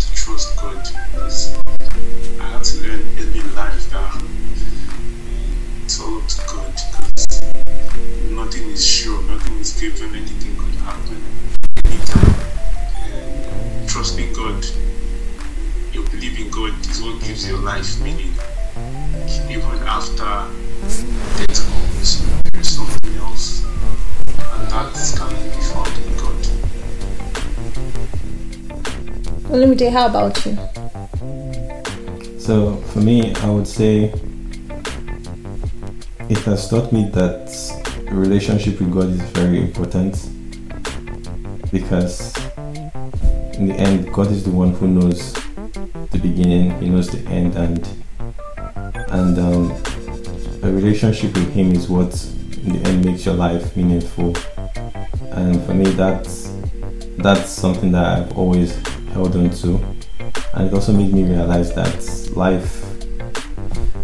to 0.00 0.14
trust 0.14 0.54
God. 0.58 0.86
Because 1.10 1.56
I 2.38 2.44
had 2.44 2.62
to 2.62 2.76
learn 2.82 3.00
early 3.18 3.40
in 3.40 3.54
life 3.54 3.88
that 3.88 4.22
it's 5.82 5.98
all 5.98 6.18
up 6.18 6.28
to 6.28 6.42
God. 6.46 6.74
Because 6.74 7.40
nothing 8.28 8.68
is 8.68 8.84
sure, 8.84 9.22
nothing 9.22 9.56
is 9.60 9.80
given, 9.80 10.14
anything 10.14 10.56
could 10.58 10.74
happen. 10.84 11.22
And 11.86 13.46
uh, 13.46 13.88
trusting 13.88 14.34
God, 14.34 14.66
you 15.94 16.02
believe 16.10 16.38
in 16.38 16.50
God 16.50 16.78
is 16.80 17.00
what 17.00 17.18
gives 17.22 17.48
your 17.48 17.60
life 17.60 17.98
meaning. 18.02 18.34
Even 19.48 19.88
after 19.88 20.50
death 20.84 21.64
comes, 21.66 22.42
there 22.52 22.60
is 22.60 22.76
something 22.76 23.16
else, 23.16 23.64
and 23.64 24.68
that 24.68 24.92
can 25.16 25.32
be 25.48 25.64
found 25.64 25.96
in 25.96 26.16
God. 26.18 26.55
Olumide, 29.50 29.90
how 29.92 30.06
about 30.06 30.44
you? 30.44 30.56
So 32.40 32.76
for 32.92 32.98
me, 32.98 33.32
I 33.36 33.48
would 33.48 33.66
say 33.68 34.12
it 36.28 36.38
has 36.38 36.68
taught 36.68 36.92
me 36.92 37.08
that 37.10 37.46
relationship 38.10 38.80
with 38.80 38.92
God 38.92 39.10
is 39.10 39.20
very 39.30 39.60
important 39.60 40.14
because 41.70 42.36
in 43.56 43.68
the 43.68 43.74
end, 43.74 44.12
God 44.12 44.32
is 44.32 44.42
the 44.44 44.50
one 44.50 44.72
who 44.72 44.88
knows 44.88 45.32
the 45.32 46.18
beginning, 46.20 46.76
He 46.80 46.88
knows 46.88 47.08
the 47.08 47.20
end, 47.30 47.54
and 47.54 47.88
and 49.10 49.38
um, 49.38 49.70
a 50.64 50.72
relationship 50.72 51.32
with 51.34 51.52
Him 51.52 51.70
is 51.72 51.88
what 51.88 52.12
in 52.64 52.80
the 52.80 52.88
end 52.88 53.04
makes 53.04 53.24
your 53.24 53.34
life 53.36 53.76
meaningful. 53.76 54.34
And 55.30 55.64
for 55.64 55.72
me, 55.72 55.84
that's 55.92 56.52
that's 57.18 57.48
something 57.50 57.92
that 57.92 58.04
I've 58.04 58.36
always 58.36 58.76
held 59.16 59.34
on 59.34 59.48
to, 59.48 59.80
and 60.54 60.68
it 60.68 60.74
also 60.74 60.92
made 60.92 61.10
me 61.12 61.24
realize 61.24 61.74
that 61.74 61.96
life, 62.36 62.84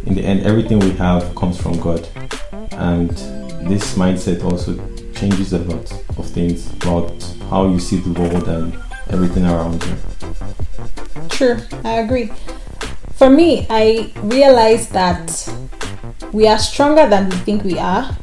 in 0.06 0.14
the 0.14 0.24
end, 0.24 0.40
everything 0.46 0.78
we 0.78 0.92
have 0.92 1.34
comes 1.34 1.60
from 1.60 1.78
God, 1.80 2.08
and 2.72 3.10
this 3.68 3.94
mindset 3.94 4.42
also 4.42 4.74
changes 5.14 5.52
a 5.52 5.58
lot 5.58 5.92
of 6.18 6.26
things 6.26 6.72
about 6.76 7.12
how 7.50 7.68
you 7.68 7.78
see 7.78 7.98
the 7.98 8.18
world 8.18 8.48
and 8.48 8.72
everything 9.10 9.44
around 9.44 9.84
you. 9.84 9.96
True, 11.28 11.58
I 11.84 12.00
agree. 12.04 12.32
For 13.12 13.28
me, 13.28 13.66
I 13.68 14.10
realized 14.22 14.92
that 14.92 15.26
we 16.32 16.48
are 16.48 16.58
stronger 16.58 17.06
than 17.06 17.28
we 17.28 17.36
think 17.36 17.64
we 17.64 17.78
are 17.78 18.16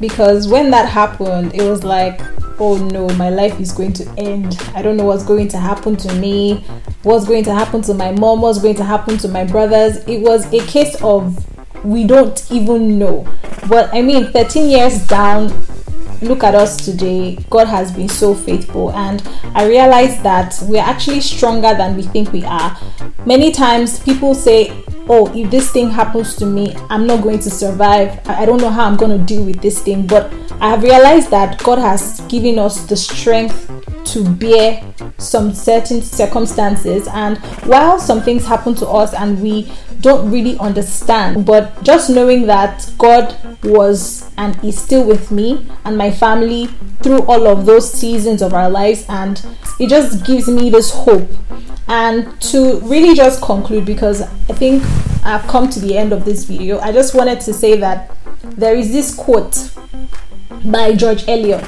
because 0.00 0.48
when 0.48 0.70
that 0.70 0.88
happened, 0.88 1.54
it 1.54 1.62
was 1.62 1.84
like, 1.84 2.18
oh 2.60 2.76
no, 2.76 3.08
my 3.16 3.30
life 3.30 3.58
is 3.58 3.72
going 3.72 3.92
to 3.94 4.08
end. 4.18 4.60
I 4.74 4.82
don't 4.82 4.96
know 4.96 5.04
what's 5.04 5.24
going 5.24 5.48
to 5.48 5.58
happen 5.58 5.96
to 5.96 6.14
me, 6.14 6.64
what's 7.02 7.26
going 7.26 7.42
to 7.44 7.54
happen 7.54 7.82
to 7.82 7.94
my 7.94 8.12
mom, 8.12 8.42
what's 8.42 8.60
going 8.60 8.76
to 8.76 8.84
happen 8.84 9.16
to 9.18 9.28
my 9.28 9.44
brothers. 9.44 9.96
It 10.06 10.20
was 10.20 10.46
a 10.52 10.64
case 10.66 10.94
of 11.02 11.44
we 11.84 12.04
don't 12.04 12.50
even 12.52 12.98
know. 12.98 13.26
But 13.68 13.92
I 13.94 14.02
mean, 14.02 14.30
13 14.30 14.68
years 14.68 15.06
down, 15.06 15.48
look 16.20 16.44
at 16.44 16.54
us 16.54 16.84
today. 16.84 17.38
God 17.48 17.66
has 17.66 17.90
been 17.90 18.08
so 18.08 18.34
faithful, 18.34 18.92
and 18.92 19.26
I 19.54 19.66
realized 19.66 20.22
that 20.22 20.58
we're 20.62 20.82
actually 20.82 21.22
stronger 21.22 21.74
than 21.74 21.96
we 21.96 22.02
think 22.02 22.32
we 22.32 22.44
are. 22.44 22.78
Many 23.24 23.52
times 23.52 24.00
people 24.00 24.34
say, 24.34 24.70
oh, 25.08 25.32
if 25.34 25.50
this 25.50 25.70
thing 25.70 25.90
happens 25.90 26.36
to 26.36 26.46
me, 26.46 26.74
I'm 26.90 27.06
not 27.06 27.22
going 27.22 27.38
to 27.40 27.50
survive. 27.50 28.20
I 28.28 28.44
don't 28.44 28.60
know 28.60 28.70
how 28.70 28.84
I'm 28.84 28.96
going 28.96 29.18
to 29.18 29.24
deal 29.24 29.44
with 29.44 29.60
this 29.60 29.82
thing. 29.82 30.06
But 30.06 30.32
I 30.60 30.68
have 30.68 30.82
realized 30.82 31.30
that 31.30 31.62
God 31.62 31.78
has 31.78 32.20
given 32.28 32.58
us 32.58 32.84
the 32.86 32.96
strength 32.96 33.70
to 34.12 34.28
bear 34.28 34.82
some 35.18 35.54
certain 35.54 36.02
circumstances. 36.02 37.08
And 37.08 37.38
while 37.64 37.98
some 37.98 38.20
things 38.20 38.44
happen 38.44 38.74
to 38.76 38.86
us 38.88 39.14
and 39.14 39.40
we 39.40 39.72
don't 40.00 40.30
really 40.30 40.58
understand, 40.58 41.46
but 41.46 41.82
just 41.82 42.10
knowing 42.10 42.46
that 42.46 42.92
God 42.98 43.36
was 43.62 44.30
and 44.36 44.62
is 44.64 44.78
still 44.78 45.06
with 45.06 45.30
me 45.30 45.66
and 45.84 45.96
my 45.96 46.10
family 46.10 46.66
through 47.02 47.22
all 47.22 47.46
of 47.46 47.66
those 47.66 47.90
seasons 47.90 48.42
of 48.42 48.52
our 48.52 48.68
lives, 48.68 49.06
and 49.08 49.44
it 49.78 49.88
just 49.88 50.26
gives 50.26 50.48
me 50.48 50.68
this 50.68 50.90
hope. 50.90 51.28
And 51.88 52.40
to 52.42 52.80
really 52.80 53.14
just 53.14 53.42
conclude, 53.42 53.84
because 53.84 54.22
I 54.22 54.54
think 54.54 54.82
I've 55.24 55.46
come 55.48 55.70
to 55.70 55.80
the 55.80 55.96
end 55.96 56.12
of 56.12 56.24
this 56.24 56.44
video, 56.44 56.78
I 56.80 56.92
just 56.92 57.14
wanted 57.14 57.40
to 57.40 57.52
say 57.52 57.76
that 57.76 58.14
there 58.42 58.76
is 58.76 58.92
this 58.92 59.14
quote 59.14 59.70
by 60.64 60.94
George 60.94 61.26
Eliot. 61.28 61.64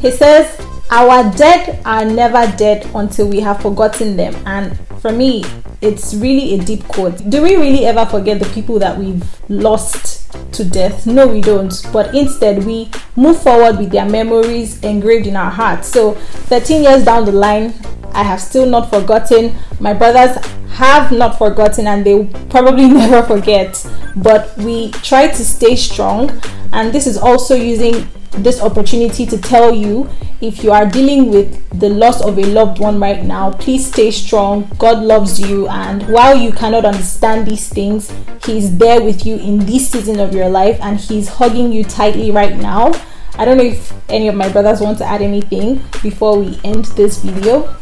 He 0.00 0.10
says, 0.10 0.60
Our 0.90 1.30
dead 1.36 1.80
are 1.84 2.04
never 2.04 2.46
dead 2.56 2.88
until 2.94 3.28
we 3.28 3.40
have 3.40 3.60
forgotten 3.60 4.16
them. 4.16 4.34
And 4.46 4.78
for 5.00 5.12
me, 5.12 5.44
it's 5.80 6.14
really 6.14 6.54
a 6.54 6.58
deep 6.64 6.86
quote. 6.88 7.28
Do 7.28 7.42
we 7.42 7.56
really 7.56 7.84
ever 7.86 8.06
forget 8.06 8.38
the 8.38 8.48
people 8.50 8.78
that 8.78 8.98
we've 8.98 9.22
lost 9.50 10.32
to 10.54 10.64
death? 10.64 11.06
No, 11.06 11.26
we 11.26 11.40
don't. 11.40 11.72
But 11.92 12.14
instead, 12.14 12.64
we 12.64 12.90
move 13.16 13.42
forward 13.42 13.78
with 13.78 13.90
their 13.90 14.08
memories 14.08 14.80
engraved 14.82 15.26
in 15.26 15.36
our 15.36 15.50
hearts. 15.50 15.88
So, 15.88 16.14
13 16.14 16.82
years 16.82 17.04
down 17.04 17.24
the 17.24 17.32
line, 17.32 17.74
I 18.12 18.22
have 18.22 18.40
still 18.40 18.66
not 18.66 18.88
forgotten. 18.90 19.54
My 19.80 19.92
brothers 19.92 20.36
have 20.74 21.12
not 21.12 21.38
forgotten 21.38 21.86
and 21.86 22.04
they 22.04 22.24
probably 22.48 22.88
never 22.88 23.22
forget. 23.22 23.84
But 24.16 24.56
we 24.58 24.90
try 24.90 25.28
to 25.28 25.44
stay 25.44 25.76
strong, 25.76 26.30
and 26.72 26.92
this 26.92 27.06
is 27.06 27.16
also 27.18 27.54
using 27.54 28.08
this 28.42 28.60
opportunity 28.60 29.26
to 29.26 29.38
tell 29.38 29.74
you 29.74 30.08
if 30.40 30.62
you 30.62 30.72
are 30.72 30.84
dealing 30.84 31.30
with 31.30 31.80
the 31.80 31.88
loss 31.88 32.20
of 32.22 32.38
a 32.38 32.44
loved 32.44 32.78
one 32.78 33.00
right 33.00 33.24
now, 33.24 33.52
please 33.52 33.86
stay 33.86 34.10
strong. 34.10 34.70
God 34.78 35.02
loves 35.02 35.40
you, 35.40 35.68
and 35.68 36.06
while 36.08 36.36
you 36.36 36.52
cannot 36.52 36.84
understand 36.84 37.46
these 37.46 37.68
things, 37.68 38.12
He's 38.44 38.76
there 38.76 39.02
with 39.02 39.24
you 39.24 39.36
in 39.36 39.58
this 39.60 39.88
season 39.90 40.20
of 40.20 40.34
your 40.34 40.48
life 40.48 40.78
and 40.82 41.00
He's 41.00 41.28
hugging 41.28 41.72
you 41.72 41.84
tightly 41.84 42.30
right 42.30 42.56
now. 42.56 42.92
I 43.36 43.44
don't 43.44 43.56
know 43.56 43.64
if 43.64 43.92
any 44.08 44.28
of 44.28 44.34
my 44.34 44.48
brothers 44.48 44.80
want 44.80 44.98
to 44.98 45.04
add 45.04 45.22
anything 45.22 45.82
before 46.02 46.38
we 46.38 46.60
end 46.62 46.84
this 46.96 47.18
video. 47.18 47.74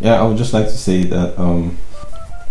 Yeah, 0.00 0.20
I 0.20 0.26
would 0.26 0.38
just 0.38 0.52
like 0.52 0.66
to 0.66 0.76
say 0.76 1.04
that 1.04 1.38
um, 1.38 1.76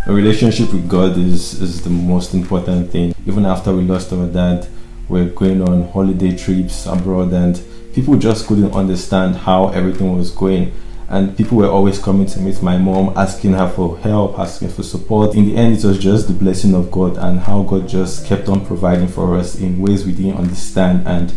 a 0.06 0.14
relationship 0.14 0.72
with 0.72 0.88
God 0.88 1.18
is, 1.18 1.60
is 1.62 1.82
the 1.82 1.90
most 1.90 2.34
important 2.34 2.92
thing. 2.92 3.16
Even 3.26 3.46
after 3.46 3.74
we 3.74 3.82
lost 3.82 4.14
our 4.14 4.28
dad, 4.28 4.68
we're 5.10 5.30
going 5.30 5.62
on 5.62 5.90
holiday 5.90 6.36
trips 6.36 6.86
abroad 6.86 7.32
and 7.32 7.62
people 7.94 8.18
just 8.18 8.46
couldn't 8.48 8.74
understand 8.74 9.36
how 9.36 9.70
everything 9.70 10.18
was 10.18 10.32
going. 10.32 10.74
And 11.10 11.38
people 11.38 11.58
were 11.58 11.70
always 11.70 11.98
coming 12.00 12.28
to 12.28 12.40
meet 12.40 12.62
my 12.62 12.78
mom 12.78 13.14
asking 13.16 13.54
her 13.54 13.70
for 13.70 13.98
help 14.00 14.38
asking 14.38 14.70
for 14.70 14.84
support. 14.84 15.36
In 15.36 15.46
the 15.46 15.56
end 15.56 15.78
it 15.78 15.84
was 15.86 15.98
just 15.98 16.28
the 16.28 16.34
blessing 16.34 16.76
of 16.76 16.92
god 16.92 17.18
and 17.18 17.40
how 17.40 17.64
god 17.64 17.88
just 17.88 18.26
kept 18.26 18.50
on 18.50 18.66
providing 18.66 19.08
for 19.08 19.38
us 19.38 19.56
in 19.56 19.82
ways 19.82 20.06
we 20.06 20.12
didn't 20.12 20.38
understand. 20.38 21.08
And 21.08 21.34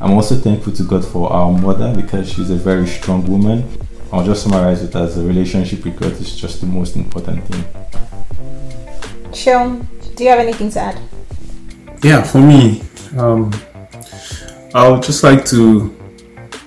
i'm 0.00 0.12
also 0.12 0.34
thankful 0.34 0.72
to 0.72 0.82
god 0.82 1.04
for 1.04 1.30
our 1.30 1.52
mother 1.52 1.94
because 1.94 2.32
she's 2.32 2.48
a 2.48 2.56
very 2.56 2.86
strong 2.86 3.26
woman. 3.30 3.68
I'll 4.10 4.24
just 4.24 4.42
summarize 4.42 4.82
it 4.82 4.96
as 4.96 5.18
a 5.18 5.24
relationship 5.24 5.84
with 5.84 6.00
god 6.00 6.12
is 6.12 6.34
just 6.34 6.62
the 6.62 6.66
most 6.66 6.96
important 6.96 7.44
thing. 7.44 7.64
Sean, 9.34 9.86
do 10.16 10.24
you 10.24 10.30
have 10.30 10.40
anything 10.40 10.70
to 10.70 10.80
add? 10.80 10.98
Yeah 12.02 12.22
for 12.22 12.38
me 12.40 12.82
um, 13.16 13.52
I 14.74 14.88
would 14.88 15.02
just 15.02 15.22
like 15.22 15.44
to 15.46 15.96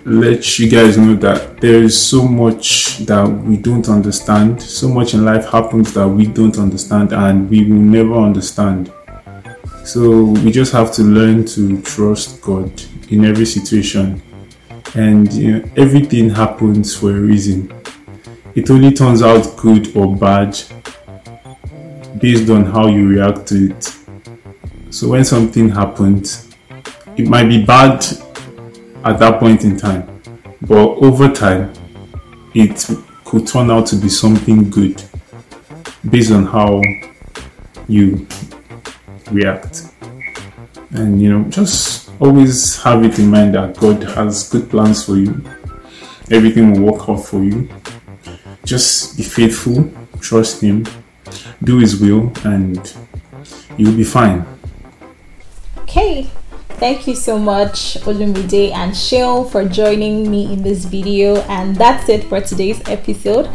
let 0.05 0.59
you 0.59 0.69
guys 0.69 0.97
know 0.97 1.15
that 1.15 1.61
there 1.61 1.81
is 1.81 1.97
so 1.97 2.27
much 2.27 2.97
that 2.99 3.25
we 3.25 3.55
don't 3.55 3.87
understand. 3.87 4.61
So 4.61 4.89
much 4.89 5.13
in 5.13 5.23
life 5.23 5.45
happens 5.45 5.93
that 5.93 6.07
we 6.07 6.25
don't 6.25 6.57
understand 6.57 7.13
and 7.13 7.49
we 7.49 7.63
will 7.63 7.79
never 7.79 8.15
understand. 8.15 8.91
So 9.85 10.25
we 10.25 10.51
just 10.51 10.73
have 10.73 10.91
to 10.93 11.03
learn 11.03 11.45
to 11.47 11.81
trust 11.81 12.41
God 12.41 12.69
in 13.09 13.23
every 13.23 13.45
situation. 13.45 14.21
And 14.95 15.31
you 15.31 15.59
know, 15.59 15.69
everything 15.77 16.29
happens 16.29 16.95
for 16.95 17.11
a 17.11 17.19
reason. 17.19 17.71
It 18.55 18.69
only 18.69 18.91
turns 18.91 19.21
out 19.21 19.55
good 19.57 19.95
or 19.95 20.15
bad 20.15 20.61
based 22.19 22.49
on 22.49 22.65
how 22.65 22.87
you 22.87 23.07
react 23.07 23.47
to 23.47 23.71
it. 23.71 24.02
So 24.93 25.07
when 25.07 25.25
something 25.25 25.69
happens, 25.69 26.51
it 27.17 27.27
might 27.27 27.49
be 27.49 27.65
bad 27.65 28.05
at 29.03 29.17
that 29.17 29.39
point 29.39 29.63
in 29.63 29.75
time, 29.75 30.21
but 30.61 30.77
over 30.77 31.29
time, 31.29 31.73
it 32.53 32.87
could 33.25 33.47
turn 33.47 33.71
out 33.71 33.87
to 33.87 33.95
be 33.95 34.07
something 34.07 34.69
good 34.69 35.01
based 36.07 36.31
on 36.31 36.45
how 36.45 36.79
you 37.87 38.27
react. 39.31 39.81
And 40.91 41.19
you 41.19 41.39
know, 41.39 41.49
just 41.49 42.11
always 42.19 42.79
have 42.83 43.03
it 43.03 43.17
in 43.17 43.31
mind 43.31 43.55
that 43.55 43.75
God 43.75 44.03
has 44.03 44.47
good 44.47 44.69
plans 44.69 45.03
for 45.03 45.17
you. 45.17 45.43
Everything 46.29 46.71
will 46.71 46.93
work 46.93 47.09
out 47.09 47.25
for 47.25 47.43
you. 47.43 47.67
Just 48.63 49.17
be 49.17 49.23
faithful, 49.23 49.91
trust 50.19 50.61
Him, 50.61 50.85
do 51.63 51.79
His 51.79 51.99
will, 51.99 52.31
and 52.45 52.95
you'll 53.75 53.97
be 53.97 54.03
fine. 54.03 54.52
Okay, 55.95 56.23
thank 56.81 57.05
you 57.05 57.13
so 57.13 57.37
much 57.37 57.99
Olumide 58.01 58.71
and 58.71 58.97
Sheol 58.97 59.43
for 59.43 59.63
joining 59.63 60.27
me 60.27 60.51
in 60.51 60.63
this 60.63 60.85
video 60.85 61.35
and 61.41 61.75
that's 61.75 62.09
it 62.09 62.23
for 62.23 62.41
today's 62.41 62.81
episode. 62.89 63.47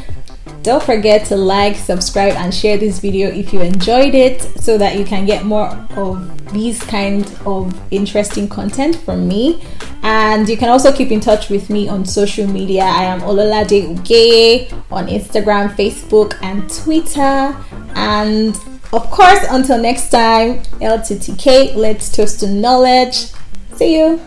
Don't 0.62 0.80
forget 0.80 1.26
to 1.26 1.36
like, 1.36 1.74
subscribe 1.74 2.34
and 2.34 2.54
share 2.54 2.78
this 2.78 3.00
video 3.00 3.28
if 3.28 3.52
you 3.52 3.60
enjoyed 3.60 4.14
it 4.14 4.40
so 4.60 4.78
that 4.78 4.96
you 4.96 5.04
can 5.04 5.26
get 5.26 5.46
more 5.46 5.66
of 5.96 6.52
these 6.52 6.80
kind 6.84 7.26
of 7.44 7.74
interesting 7.90 8.48
content 8.48 8.94
from 8.94 9.26
me. 9.26 9.60
And 10.04 10.48
you 10.48 10.56
can 10.56 10.68
also 10.68 10.92
keep 10.92 11.10
in 11.10 11.18
touch 11.18 11.50
with 11.50 11.68
me 11.70 11.88
on 11.88 12.04
social 12.04 12.46
media. 12.46 12.84
I 12.84 13.02
am 13.02 13.20
Ololade 13.22 13.96
Ugeye 13.96 14.72
on 14.92 15.08
Instagram, 15.08 15.74
Facebook 15.74 16.38
and 16.40 16.70
Twitter. 16.70 17.56
And 17.96 18.54
of 18.92 19.10
course, 19.10 19.44
until 19.50 19.78
next 19.78 20.10
time, 20.10 20.60
LTTK, 20.80 21.74
let's 21.74 22.10
toast 22.10 22.40
to 22.40 22.48
knowledge. 22.48 23.32
See 23.76 23.98
you. 23.98 24.20